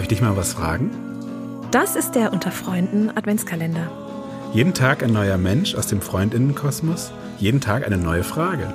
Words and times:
Darf 0.00 0.04
ich 0.04 0.16
dich 0.16 0.22
mal 0.22 0.34
was 0.34 0.54
fragen? 0.54 0.90
Das 1.72 1.94
ist 1.94 2.12
der 2.12 2.32
Unter 2.32 2.50
Freunden 2.50 3.10
Adventskalender. 3.10 3.92
Jeden 4.54 4.72
Tag 4.72 5.02
ein 5.02 5.12
neuer 5.12 5.36
Mensch 5.36 5.74
aus 5.74 5.88
dem 5.88 6.00
Freundinnenkosmos, 6.00 7.12
jeden 7.36 7.60
Tag 7.60 7.84
eine 7.84 7.98
neue 7.98 8.24
Frage. 8.24 8.72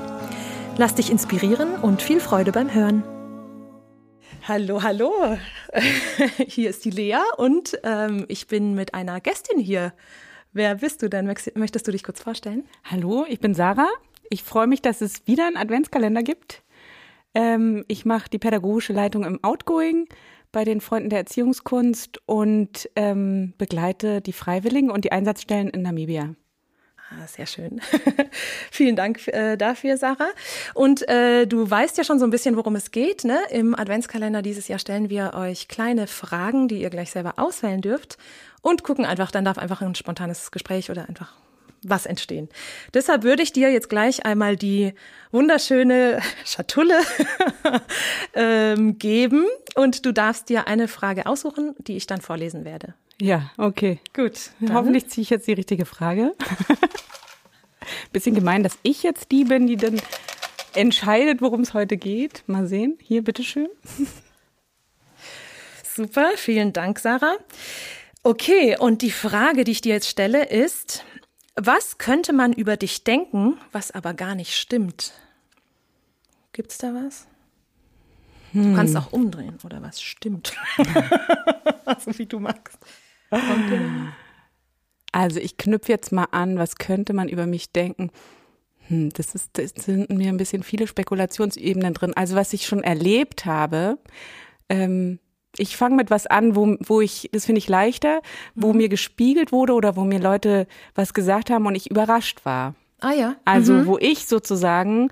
Lass 0.77 0.93
dich 0.93 1.09
inspirieren 1.09 1.77
und 1.81 2.03
viel 2.03 2.19
Freude 2.19 2.51
beim 2.51 2.71
Hören. 2.71 3.01
Hallo, 4.47 4.83
hallo. 4.83 5.11
Hier 6.47 6.69
ist 6.69 6.85
die 6.85 6.91
Lea 6.91 7.17
und 7.37 7.75
ähm, 7.81 8.25
ich 8.27 8.45
bin 8.45 8.75
mit 8.75 8.93
einer 8.93 9.19
Gästin 9.19 9.59
hier. 9.59 9.93
Wer 10.53 10.75
bist 10.75 11.01
du 11.01 11.09
denn? 11.09 11.25
Möchtest 11.25 11.87
du 11.87 11.91
dich 11.91 12.03
kurz 12.03 12.21
vorstellen? 12.21 12.65
Hallo, 12.83 13.25
ich 13.27 13.39
bin 13.39 13.55
Sarah. 13.55 13.89
Ich 14.29 14.43
freue 14.43 14.67
mich, 14.67 14.83
dass 14.83 15.01
es 15.01 15.25
wieder 15.25 15.47
einen 15.47 15.57
Adventskalender 15.57 16.21
gibt. 16.21 16.61
Ähm, 17.33 17.83
ich 17.87 18.05
mache 18.05 18.29
die 18.29 18.37
pädagogische 18.37 18.93
Leitung 18.93 19.23
im 19.23 19.43
Outgoing 19.43 20.07
bei 20.55 20.63
den 20.63 20.79
Freunden 20.79 21.09
der 21.09 21.19
Erziehungskunst 21.19 22.21
und 22.27 22.89
ähm, 22.95 23.53
begleite 23.57 24.21
die 24.21 24.31
Freiwilligen 24.31 24.89
und 24.89 25.03
die 25.03 25.11
Einsatzstellen 25.11 25.69
in 25.69 25.81
Namibia. 25.81 26.33
Ah, 27.09 27.27
sehr 27.27 27.45
schön. 27.45 27.81
Vielen 28.71 28.95
Dank 28.95 29.27
äh, 29.27 29.57
dafür, 29.57 29.97
Sarah. 29.97 30.29
Und 30.73 31.07
äh, 31.09 31.45
du 31.45 31.69
weißt 31.69 31.97
ja 31.97 32.05
schon 32.05 32.19
so 32.19 32.25
ein 32.25 32.31
bisschen, 32.31 32.55
worum 32.55 32.77
es 32.77 32.91
geht. 32.91 33.25
Ne? 33.25 33.37
Im 33.51 33.77
Adventskalender 33.77 34.41
dieses 34.41 34.69
Jahr 34.69 34.79
stellen 34.79 35.09
wir 35.09 35.33
euch 35.33 35.67
kleine 35.67 36.07
Fragen, 36.07 36.69
die 36.69 36.81
ihr 36.81 36.89
gleich 36.89 37.11
selber 37.11 37.33
auswählen 37.35 37.81
dürft 37.81 38.17
und 38.61 38.83
gucken 38.83 39.03
einfach, 39.03 39.31
dann 39.31 39.43
darf 39.43 39.57
einfach 39.57 39.81
ein 39.81 39.93
spontanes 39.93 40.51
Gespräch 40.51 40.89
oder 40.89 41.09
einfach 41.09 41.33
was 41.83 42.05
entstehen. 42.05 42.47
Deshalb 42.93 43.23
würde 43.23 43.43
ich 43.43 43.51
dir 43.51 43.71
jetzt 43.71 43.89
gleich 43.89 44.25
einmal 44.25 44.55
die 44.55 44.93
wunderschöne 45.31 46.21
Schatulle 46.45 46.99
ähm, 48.33 48.97
geben 48.97 49.45
und 49.75 50.05
du 50.05 50.11
darfst 50.11 50.49
dir 50.49 50.67
eine 50.67 50.87
Frage 50.87 51.25
aussuchen, 51.25 51.75
die 51.79 51.97
ich 51.97 52.07
dann 52.07 52.21
vorlesen 52.21 52.65
werde. 52.65 52.93
Ja, 53.21 53.51
okay. 53.57 53.99
Gut. 54.13 54.51
Dann. 54.59 54.73
Hoffentlich 54.73 55.07
ziehe 55.07 55.23
ich 55.23 55.29
jetzt 55.29 55.47
die 55.47 55.53
richtige 55.53 55.85
Frage. 55.85 56.33
Bisschen 58.11 58.35
gemein, 58.35 58.63
dass 58.63 58.77
ich 58.83 59.03
jetzt 59.03 59.31
die 59.31 59.43
bin, 59.43 59.67
die 59.67 59.77
dann 59.77 60.01
entscheidet, 60.73 61.41
worum 61.41 61.61
es 61.61 61.73
heute 61.73 61.97
geht. 61.97 62.43
Mal 62.47 62.67
sehen. 62.67 62.97
Hier, 63.01 63.23
bitteschön. 63.23 63.69
Super, 65.83 66.31
vielen 66.35 66.73
Dank, 66.73 66.99
Sarah. 66.99 67.37
Okay, 68.23 68.75
und 68.77 69.01
die 69.01 69.11
Frage, 69.11 69.63
die 69.63 69.71
ich 69.71 69.81
dir 69.81 69.93
jetzt 69.93 70.09
stelle, 70.09 70.45
ist, 70.47 71.05
was 71.55 71.97
könnte 71.97 72.33
man 72.33 72.51
über 72.51 72.75
dich 72.75 73.03
denken, 73.03 73.57
was 73.71 73.91
aber 73.91 74.13
gar 74.13 74.35
nicht 74.35 74.55
stimmt? 74.55 75.13
Gibt's 76.51 76.77
da 76.77 76.93
was? 76.93 77.27
Hm. 78.55 78.71
Du 78.71 78.75
kannst 78.77 78.95
auch 78.95 79.11
umdrehen 79.11 79.57
oder 79.65 79.81
was 79.81 80.01
stimmt. 80.01 80.53
also 81.85 82.17
wie 82.17 82.25
du 82.25 82.39
magst. 82.39 82.79
Also 85.11 85.39
ich 85.41 85.57
knüpfe 85.57 85.91
jetzt 85.91 86.13
mal 86.13 86.27
an, 86.31 86.57
was 86.57 86.77
könnte 86.77 87.11
man 87.11 87.27
über 87.27 87.47
mich 87.47 87.73
denken? 87.73 88.11
Hm, 88.87 89.09
das, 89.09 89.35
ist, 89.35 89.57
das 89.57 89.71
sind 89.71 90.09
mir 90.09 90.29
ein 90.29 90.37
bisschen 90.37 90.63
viele 90.63 90.87
Spekulationsebenen 90.87 91.93
drin. 91.93 92.13
Also 92.15 92.37
was 92.37 92.53
ich 92.53 92.65
schon 92.65 92.81
erlebt 92.81 93.45
habe, 93.45 93.97
ähm, 94.69 95.19
ich 95.57 95.75
fange 95.75 95.97
mit 95.97 96.09
was 96.09 96.25
an, 96.25 96.55
wo, 96.55 96.77
wo 96.79 97.01
ich, 97.01 97.29
das 97.33 97.45
finde 97.45 97.59
ich 97.59 97.67
leichter, 97.67 98.21
wo 98.55 98.71
mhm. 98.71 98.77
mir 98.77 98.89
gespiegelt 98.89 99.51
wurde 99.51 99.73
oder 99.73 99.97
wo 99.97 100.05
mir 100.05 100.19
Leute 100.19 100.65
was 100.93 101.13
gesagt 101.13 101.49
haben 101.49 101.65
und 101.65 101.75
ich 101.75 101.91
überrascht 101.91 102.45
war. 102.45 102.73
Ah 103.01 103.11
ja. 103.11 103.35
Also 103.43 103.73
mhm. 103.73 103.85
wo 103.85 103.97
ich 103.97 104.27
sozusagen 104.27 105.09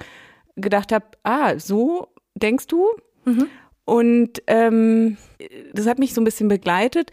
gedacht 0.56 0.94
habe, 0.94 1.06
ah, 1.24 1.60
so 1.60 2.08
denkst 2.36 2.68
du? 2.68 2.88
Mhm. 3.26 3.48
Und 3.86 4.42
ähm, 4.48 5.18
das 5.74 5.88
hat 5.88 6.00
mich 6.00 6.14
so 6.14 6.22
ein 6.22 6.26
bisschen 6.26 6.48
begleitet. 6.48 7.12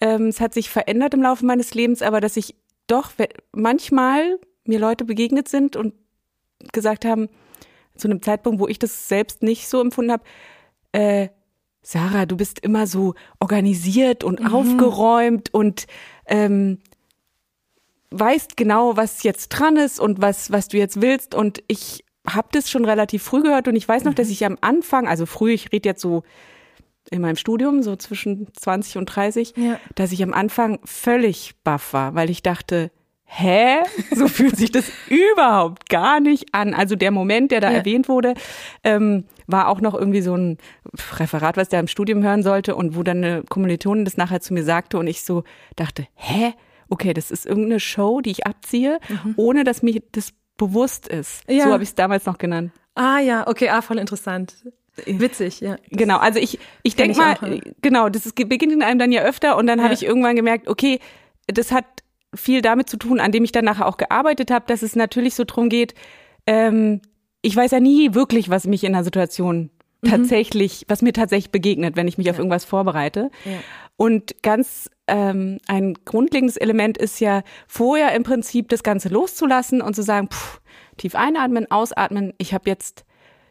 Ähm, 0.00 0.26
es 0.26 0.40
hat 0.40 0.54
sich 0.54 0.70
verändert 0.70 1.14
im 1.14 1.22
Laufe 1.22 1.44
meines 1.44 1.74
Lebens, 1.74 2.02
aber 2.02 2.20
dass 2.20 2.36
ich 2.36 2.56
doch 2.86 3.12
manchmal 3.52 4.38
mir 4.64 4.78
Leute 4.78 5.04
begegnet 5.04 5.48
sind 5.48 5.76
und 5.76 5.94
gesagt 6.72 7.04
haben, 7.04 7.28
zu 7.96 8.08
einem 8.08 8.22
Zeitpunkt, 8.22 8.60
wo 8.60 8.68
ich 8.68 8.78
das 8.78 9.08
selbst 9.08 9.42
nicht 9.42 9.68
so 9.68 9.80
empfunden 9.80 10.12
habe, 10.12 10.24
äh, 10.92 11.28
Sarah, 11.82 12.26
du 12.26 12.36
bist 12.36 12.58
immer 12.60 12.86
so 12.86 13.14
organisiert 13.38 14.22
und 14.22 14.40
mhm. 14.40 14.52
aufgeräumt 14.52 15.52
und 15.54 15.86
ähm, 16.26 16.78
weißt 18.10 18.56
genau, 18.56 18.96
was 18.96 19.22
jetzt 19.22 19.48
dran 19.48 19.76
ist 19.76 19.98
und 19.98 20.20
was, 20.20 20.50
was 20.50 20.68
du 20.68 20.76
jetzt 20.76 21.00
willst. 21.00 21.34
Und 21.34 21.62
ich 21.68 22.04
habe 22.26 22.48
das 22.52 22.70
schon 22.70 22.84
relativ 22.84 23.22
früh 23.22 23.42
gehört 23.42 23.68
und 23.68 23.76
ich 23.76 23.88
weiß 23.88 24.04
noch, 24.04 24.12
mhm. 24.12 24.16
dass 24.16 24.28
ich 24.28 24.44
am 24.44 24.58
Anfang, 24.60 25.08
also 25.08 25.26
früh, 25.26 25.52
ich 25.52 25.72
rede 25.72 25.88
jetzt 25.88 26.02
so 26.02 26.22
in 27.10 27.22
meinem 27.22 27.36
Studium, 27.36 27.82
so 27.82 27.96
zwischen 27.96 28.48
20 28.54 28.98
und 28.98 29.06
30, 29.06 29.54
ja. 29.56 29.80
dass 29.94 30.12
ich 30.12 30.22
am 30.22 30.32
Anfang 30.32 30.78
völlig 30.84 31.54
baff 31.64 31.92
war, 31.92 32.14
weil 32.14 32.30
ich 32.30 32.42
dachte, 32.42 32.90
hä? 33.24 33.78
So 34.14 34.28
fühlt 34.28 34.56
sich 34.56 34.70
das 34.70 34.90
überhaupt 35.08 35.88
gar 35.88 36.20
nicht 36.20 36.54
an. 36.54 36.74
Also 36.74 36.96
der 36.96 37.10
Moment, 37.10 37.52
der 37.52 37.60
da 37.60 37.70
ja. 37.70 37.78
erwähnt 37.78 38.08
wurde, 38.08 38.34
ähm, 38.84 39.24
war 39.46 39.68
auch 39.68 39.80
noch 39.80 39.94
irgendwie 39.94 40.20
so 40.20 40.36
ein 40.36 40.58
Referat, 41.16 41.56
was 41.56 41.68
der 41.68 41.80
im 41.80 41.88
Studium 41.88 42.22
hören 42.22 42.42
sollte 42.42 42.74
und 42.74 42.96
wo 42.96 43.02
dann 43.02 43.18
eine 43.18 43.42
Kommilitonin 43.48 44.04
das 44.04 44.16
nachher 44.16 44.40
zu 44.40 44.52
mir 44.52 44.64
sagte 44.64 44.98
und 44.98 45.06
ich 45.06 45.22
so 45.22 45.44
dachte, 45.76 46.06
hä? 46.14 46.54
Okay, 46.88 47.14
das 47.14 47.30
ist 47.30 47.46
irgendeine 47.46 47.78
Show, 47.78 48.20
die 48.20 48.32
ich 48.32 48.46
abziehe, 48.46 48.98
mhm. 49.08 49.34
ohne 49.36 49.62
dass 49.62 49.82
mir 49.82 50.02
das 50.10 50.32
bewusst 50.60 51.08
ist. 51.08 51.42
Ja. 51.48 51.64
So 51.64 51.72
habe 51.72 51.82
ich 51.82 51.88
es 51.88 51.94
damals 51.94 52.26
noch 52.26 52.36
genannt. 52.36 52.70
Ah 52.94 53.18
ja, 53.18 53.48
okay, 53.48 53.70
ah, 53.70 53.80
voll 53.80 53.98
interessant. 53.98 54.54
Witzig, 55.06 55.60
ja. 55.60 55.76
Genau, 55.88 56.18
also 56.18 56.38
ich, 56.38 56.58
ich 56.82 56.96
denke 56.96 57.16
mal, 57.16 57.34
auch, 57.34 57.60
genau, 57.80 58.10
das 58.10 58.26
ist, 58.26 58.34
beginnt 58.34 58.72
in 58.72 58.82
einem 58.82 58.98
dann 58.98 59.10
ja 59.10 59.22
öfter 59.22 59.56
und 59.56 59.66
dann 59.66 59.78
ja. 59.78 59.84
habe 59.84 59.94
ich 59.94 60.04
irgendwann 60.04 60.36
gemerkt, 60.36 60.68
okay, 60.68 61.00
das 61.46 61.72
hat 61.72 61.86
viel 62.34 62.60
damit 62.60 62.90
zu 62.90 62.98
tun, 62.98 63.20
an 63.20 63.32
dem 63.32 63.42
ich 63.42 63.52
dann 63.52 63.64
nachher 63.64 63.86
auch 63.86 63.96
gearbeitet 63.96 64.50
habe, 64.50 64.66
dass 64.66 64.82
es 64.82 64.96
natürlich 64.96 65.34
so 65.34 65.44
drum 65.44 65.70
geht, 65.70 65.94
ähm, 66.46 67.00
ich 67.40 67.56
weiß 67.56 67.70
ja 67.70 67.80
nie 67.80 68.14
wirklich, 68.14 68.50
was 68.50 68.66
mich 68.66 68.84
in 68.84 68.94
einer 68.94 69.04
Situation. 69.04 69.70
Tatsächlich, 70.04 70.84
was 70.88 71.02
mir 71.02 71.12
tatsächlich 71.12 71.50
begegnet, 71.50 71.96
wenn 71.96 72.08
ich 72.08 72.18
mich 72.18 72.26
ja. 72.26 72.32
auf 72.32 72.38
irgendwas 72.38 72.64
vorbereite. 72.64 73.30
Ja. 73.44 73.58
Und 73.96 74.42
ganz 74.42 74.90
ähm, 75.06 75.58
ein 75.66 75.94
grundlegendes 76.04 76.56
Element 76.56 76.96
ist 76.96 77.20
ja 77.20 77.42
vorher 77.66 78.14
im 78.14 78.22
Prinzip 78.22 78.68
das 78.68 78.82
Ganze 78.82 79.10
loszulassen 79.10 79.82
und 79.82 79.94
zu 79.94 80.02
sagen, 80.02 80.28
pff, 80.28 80.60
tief 80.96 81.14
einatmen, 81.14 81.70
ausatmen, 81.70 82.32
ich 82.38 82.54
habe 82.54 82.68
jetzt 82.70 83.04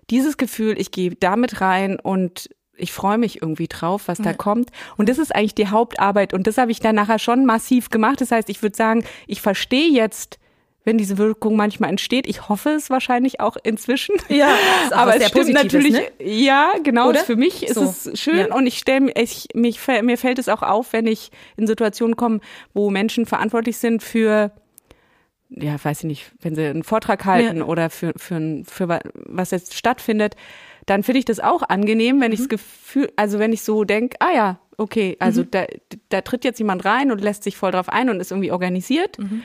dieses 0.09 0.37
Gefühl, 0.37 0.79
ich 0.79 0.91
gehe 0.91 1.11
damit 1.15 1.61
rein 1.61 1.99
und 1.99 2.49
ich 2.79 2.93
freue 2.93 3.17
mich 3.17 3.41
irgendwie 3.41 3.67
drauf, 3.67 4.07
was 4.07 4.19
da 4.19 4.33
kommt. 4.33 4.71
Und 4.97 5.09
das 5.09 5.17
ist 5.17 5.35
eigentlich 5.35 5.55
die 5.55 5.67
Hauptarbeit. 5.67 6.33
Und 6.33 6.47
das 6.47 6.57
habe 6.57 6.71
ich 6.71 6.79
dann 6.79 6.95
nachher 6.95 7.19
schon 7.19 7.45
massiv 7.45 7.89
gemacht. 7.89 8.21
Das 8.21 8.31
heißt, 8.31 8.49
ich 8.49 8.63
würde 8.63 8.75
sagen, 8.75 9.03
ich 9.27 9.41
verstehe 9.41 9.91
jetzt, 9.91 10.39
wenn 10.85 10.97
diese 10.97 11.17
Wirkung 11.17 11.55
manchmal 11.55 11.89
entsteht. 11.89 12.27
Ich 12.27 12.47
hoffe 12.49 12.69
es 12.69 12.89
wahrscheinlich 12.89 13.39
auch 13.39 13.57
inzwischen. 13.63 14.15
Ja, 14.29 14.53
aber 14.91 15.17
es 15.17 15.27
stimmt 15.27 15.53
natürlich. 15.53 15.93
Ne? 15.93 16.03
Ja, 16.19 16.73
genau. 16.83 17.11
Für 17.13 17.35
mich 17.35 17.63
ist 17.63 17.75
so. 17.75 17.83
es 17.83 18.19
schön 18.19 18.47
ja. 18.47 18.55
und 18.55 18.67
ich 18.67 18.77
stelle 18.77 19.11
ich 19.15 19.47
mich 19.53 19.79
mir 20.03 20.17
fällt 20.17 20.39
es 20.39 20.49
auch 20.49 20.61
auf, 20.61 20.93
wenn 20.93 21.07
ich 21.07 21.31
in 21.57 21.67
Situationen 21.67 22.15
komme, 22.15 22.39
wo 22.73 22.89
Menschen 22.89 23.25
verantwortlich 23.25 23.77
sind 23.77 24.03
für 24.03 24.51
ja, 25.49 25.83
weiß 25.83 25.99
ich 25.99 26.05
nicht, 26.05 26.31
wenn 26.41 26.53
sie 26.53 26.65
einen 26.65 26.83
Vortrag 26.83 27.25
halten 27.25 27.57
ja. 27.57 27.63
oder 27.63 27.89
für, 27.89 28.13
für, 28.17 28.61
für 28.65 28.99
was 29.13 29.49
jetzt 29.49 29.73
stattfindet, 29.73 30.35
dann 30.85 31.01
finde 31.01 31.19
ich 31.19 31.25
das 31.25 31.39
auch 31.39 31.63
angenehm, 31.63 32.21
wenn 32.21 32.27
mhm. 32.27 32.33
ich 32.33 32.39
das 32.41 32.49
Gefühl, 32.49 33.11
also 33.15 33.39
wenn 33.39 33.51
ich 33.51 33.63
so 33.63 33.83
denke, 33.83 34.17
ah 34.19 34.31
ja, 34.31 34.59
okay, 34.77 35.17
also 35.19 35.41
mhm. 35.41 35.51
da, 35.51 35.65
da 36.09 36.21
tritt 36.21 36.45
jetzt 36.45 36.59
jemand 36.59 36.85
rein 36.85 37.11
und 37.11 37.21
lässt 37.21 37.43
sich 37.43 37.57
voll 37.57 37.71
drauf 37.71 37.89
ein 37.89 38.09
und 38.09 38.19
ist 38.19 38.31
irgendwie 38.31 38.51
organisiert 38.51 39.17
mhm. 39.17 39.43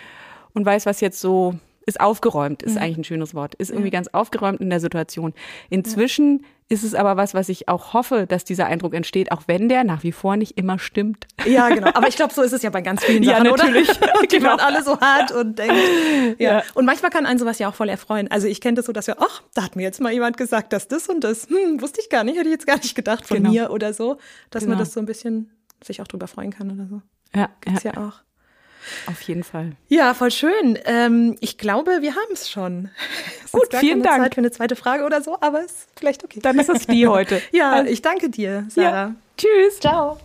Und 0.55 0.65
weiß, 0.65 0.87
was 0.87 1.01
jetzt 1.01 1.21
so 1.21 1.55
ist 1.87 2.01
aufgeräumt, 2.01 2.63
ist 2.63 2.77
mhm. 2.77 2.83
eigentlich 2.83 2.99
ein 2.99 3.05
schönes 3.05 3.35
Wort, 3.35 3.55
ist 3.57 3.71
irgendwie 3.71 3.89
ja. 3.89 3.93
ganz 3.93 4.09
aufgeräumt 4.09 4.61
in 4.61 4.71
der 4.71 4.81
Situation. 4.81 5.35
Inzwischen 5.69 6.41
ja. 6.41 6.47
ist 6.71 6.83
es 6.83 6.95
aber 6.95 7.17
was, 7.17 7.35
was 7.35 7.49
ich 7.49 7.69
auch 7.69 7.93
hoffe, 7.93 8.27
dass 8.27 8.45
dieser 8.45 8.67
Eindruck 8.67 8.95
entsteht, 8.95 9.33
auch 9.33 9.43
wenn 9.47 9.69
der 9.69 9.85
nach 9.85 10.03
wie 10.03 10.13
vor 10.13 10.37
nicht 10.37 10.57
immer 10.57 10.79
stimmt. 10.79 11.27
Ja, 11.45 11.69
genau. 11.69 11.91
Aber 11.95 12.09
ich 12.09 12.17
glaube, 12.17 12.33
so 12.33 12.43
ist 12.43 12.53
es 12.53 12.63
ja 12.63 12.71
bei 12.71 12.81
ganz 12.81 13.05
vielen 13.05 13.23
Sachen, 13.23 13.45
ja, 13.45 13.51
natürlich. 13.51 13.91
oder? 13.91 14.15
Und 14.21 14.23
die 14.33 14.39
genau. 14.39 14.51
man 14.51 14.61
alle 14.61 14.83
so 14.83 14.99
hat 15.01 15.33
und 15.33 15.59
denkt. 15.59 15.75
Ja. 16.39 16.59
ja. 16.59 16.63
Und 16.75 16.87
manchmal 16.87 17.11
kann 17.11 17.27
einen 17.27 17.39
sowas 17.39 17.59
ja 17.59 17.69
auch 17.69 17.75
voll 17.75 17.89
erfreuen. 17.89 18.31
Also 18.31 18.47
ich 18.47 18.61
kenne 18.61 18.77
das 18.77 18.87
so, 18.87 18.93
dass 18.93 19.07
wir, 19.07 19.21
ach, 19.21 19.43
da 19.55 19.63
hat 19.63 19.77
mir 19.77 19.83
jetzt 19.83 20.01
mal 20.01 20.13
jemand 20.13 20.37
gesagt, 20.37 20.73
dass 20.73 20.89
das 20.89 21.09
und 21.09 21.23
das, 21.23 21.49
hm, 21.49 21.81
wusste 21.81 22.01
ich 22.01 22.09
gar 22.09 22.25
nicht, 22.25 22.37
hätte 22.37 22.49
ich 22.49 22.55
jetzt 22.55 22.67
gar 22.67 22.77
nicht 22.77 22.95
gedacht 22.95 23.27
von 23.27 23.39
genau. 23.39 23.51
mir 23.51 23.71
oder 23.71 23.93
so, 23.93 24.17
dass 24.51 24.63
genau. 24.63 24.77
man 24.77 24.79
das 24.79 24.93
so 24.95 25.01
ein 25.01 25.07
bisschen 25.07 25.51
sich 25.83 26.01
auch 26.01 26.09
drüber 26.09 26.27
freuen 26.27 26.51
kann 26.51 26.71
oder 26.71 26.87
so. 26.89 27.03
Ja, 27.35 27.51
Gibt's 27.61 27.83
ja 27.83 27.97
auch. 27.97 28.23
Auf 29.07 29.21
jeden 29.23 29.45
Fall. 29.45 29.73
Ja, 29.89 30.15
voll 30.15 30.31
schön. 30.31 30.79
Ähm, 30.85 31.37
ich 31.41 31.59
glaube, 31.59 31.99
wir 32.01 32.15
haben 32.15 32.33
es 32.33 32.51
schon. 32.51 32.91
Es 33.45 33.53
Gut, 33.53 33.69
vielen 33.75 34.03
Dank. 34.03 34.23
Zeit 34.23 34.35
für 34.35 34.41
eine 34.41 34.51
zweite 34.51 34.77
Frage 34.77 35.05
oder 35.05 35.23
so, 35.23 35.39
aber 35.41 35.63
ist 35.63 35.89
vielleicht 35.97 36.25
okay. 36.25 36.41
Dann 36.43 36.59
ist 36.59 36.69
es 36.69 36.87
die 36.87 37.07
heute. 37.07 37.41
ja, 37.53 37.85
ich 37.85 38.03
danke 38.03 38.31
dir, 38.31 38.67
Sarah. 38.69 38.91
Ja. 38.91 39.15
Tschüss. 39.37 39.81
Ciao. 39.81 40.19